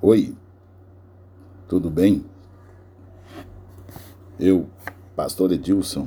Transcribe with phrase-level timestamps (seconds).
[0.00, 0.32] Oi,
[1.66, 2.24] tudo bem?
[4.38, 4.70] Eu,
[5.16, 6.06] pastor Edilson,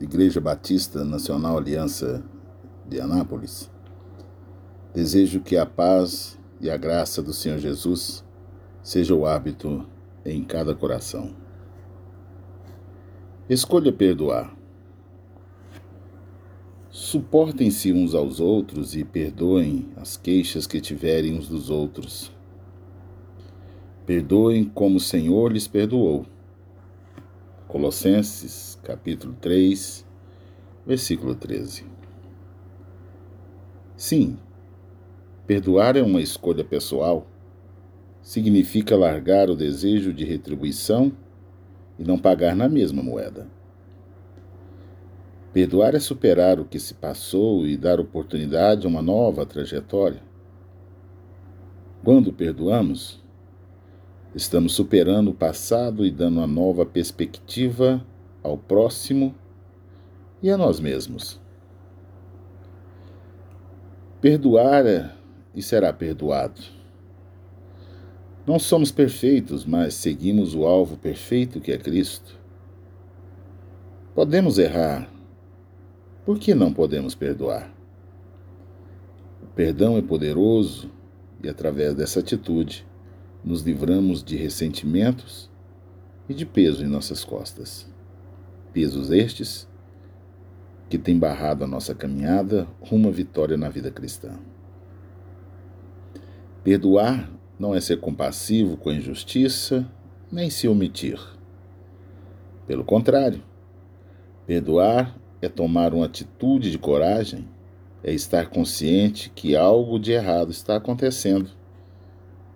[0.00, 2.24] Igreja Batista Nacional Aliança
[2.88, 3.70] de Anápolis,
[4.94, 8.24] desejo que a paz e a graça do Senhor Jesus
[8.82, 9.86] seja o hábito
[10.24, 11.34] em cada coração.
[13.46, 14.56] Escolha perdoar.
[16.88, 22.32] Suportem-se uns aos outros e perdoem as queixas que tiverem uns dos outros
[24.12, 26.26] Perdoem como o Senhor lhes perdoou.
[27.66, 30.04] Colossenses, capítulo 3,
[30.86, 31.86] versículo 13.
[33.96, 34.36] Sim,
[35.46, 37.26] perdoar é uma escolha pessoal.
[38.20, 41.10] Significa largar o desejo de retribuição
[41.98, 43.48] e não pagar na mesma moeda.
[45.54, 50.22] Perdoar é superar o que se passou e dar oportunidade a uma nova trajetória.
[52.04, 53.21] Quando perdoamos,
[54.34, 58.02] Estamos superando o passado e dando uma nova perspectiva
[58.42, 59.34] ao próximo
[60.42, 61.38] e a nós mesmos.
[64.22, 65.12] Perdoar é
[65.54, 66.62] e será perdoado.
[68.46, 72.34] Não somos perfeitos, mas seguimos o alvo perfeito que é Cristo.
[74.14, 75.10] Podemos errar.
[76.24, 77.70] Por que não podemos perdoar?
[79.42, 80.90] O perdão é poderoso
[81.42, 82.86] e, através dessa atitude,
[83.44, 85.50] nos livramos de ressentimentos
[86.28, 87.86] e de peso em nossas costas.
[88.72, 89.68] Pesos estes
[90.88, 94.38] que têm barrado a nossa caminhada rumo à vitória na vida cristã.
[96.62, 99.90] Perdoar não é ser compassivo com a injustiça,
[100.30, 101.18] nem se omitir.
[102.66, 103.42] Pelo contrário,
[104.46, 107.48] perdoar é tomar uma atitude de coragem,
[108.04, 111.50] é estar consciente que algo de errado está acontecendo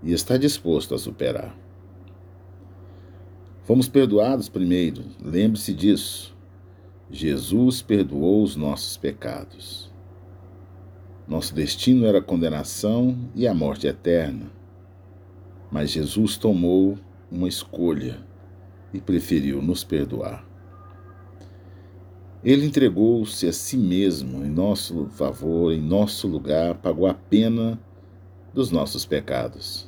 [0.03, 1.57] e está disposto a superar.
[3.65, 6.37] Fomos perdoados primeiro, lembre-se disso.
[7.11, 9.91] Jesus perdoou os nossos pecados.
[11.27, 14.51] Nosso destino era a condenação e a morte eterna.
[15.71, 16.97] Mas Jesus tomou
[17.31, 18.25] uma escolha
[18.95, 20.47] e preferiu nos perdoar.
[22.45, 27.77] Ele entregou-se a si mesmo em nosso favor, em nosso lugar, pagou a pena
[28.57, 29.87] dos nossos pecados.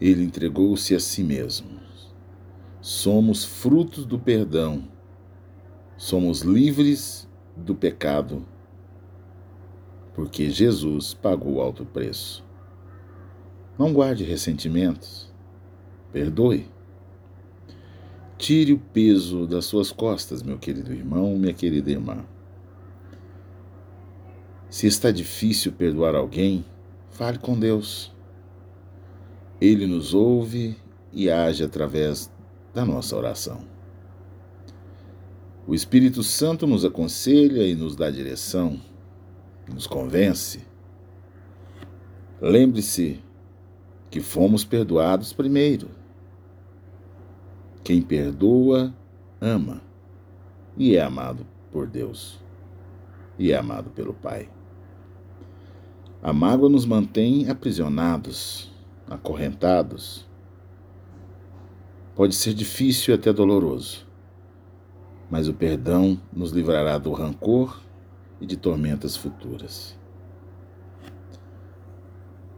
[0.00, 1.78] Ele entregou-se a si mesmo.
[2.80, 4.88] Somos frutos do perdão.
[5.98, 8.46] Somos livres do pecado,
[10.14, 12.42] porque Jesus pagou alto preço.
[13.78, 15.30] Não guarde ressentimentos.
[16.14, 16.66] Perdoe.
[18.38, 22.24] Tire o peso das suas costas, meu querido irmão, minha querida irmã.
[24.70, 26.64] Se está difícil perdoar alguém,
[27.12, 28.10] Fale com Deus.
[29.60, 30.76] Ele nos ouve
[31.12, 32.30] e age através
[32.74, 33.60] da nossa oração.
[35.66, 38.80] O Espírito Santo nos aconselha e nos dá direção,
[39.72, 40.66] nos convence.
[42.40, 43.22] Lembre-se
[44.10, 45.88] que fomos perdoados primeiro.
[47.84, 48.92] Quem perdoa,
[49.40, 49.82] ama
[50.76, 52.40] e é amado por Deus
[53.38, 54.48] e é amado pelo Pai.
[56.22, 58.70] A mágoa nos mantém aprisionados,
[59.10, 60.24] acorrentados.
[62.14, 64.06] Pode ser difícil e até doloroso,
[65.28, 67.82] mas o perdão nos livrará do rancor
[68.40, 69.98] e de tormentas futuras.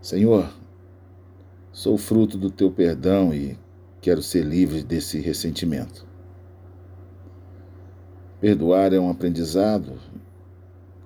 [0.02, 0.52] Senhor,
[1.72, 3.58] sou fruto do teu perdão e
[4.02, 6.06] quero ser livre desse ressentimento.
[8.42, 9.94] Perdoar é um aprendizado.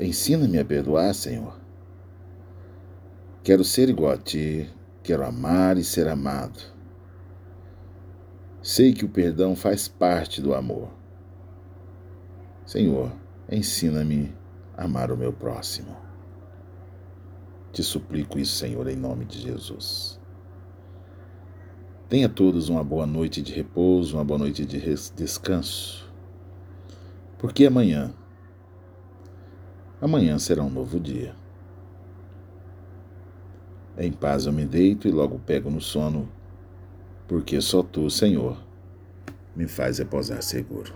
[0.01, 1.68] Ensina-me a perdoar, Senhor.
[3.48, 4.69] Quero ser igual a ti,
[5.03, 6.60] quero amar e ser amado.
[8.60, 10.91] Sei que o perdão faz parte do amor.
[12.66, 13.10] Senhor,
[13.50, 14.34] ensina-me
[14.76, 15.97] a amar o meu próximo.
[17.72, 20.21] Te suplico isso, Senhor, em nome de Jesus.
[22.06, 24.78] Tenha todos uma boa noite de repouso, uma boa noite de
[25.16, 26.06] descanso.
[27.39, 28.12] Porque amanhã,
[30.03, 31.34] amanhã será um novo dia.
[34.00, 36.28] Em paz eu me deito e logo pego no sono,
[37.27, 38.56] porque só tu, Senhor,
[39.56, 40.95] me faz repousar seguro.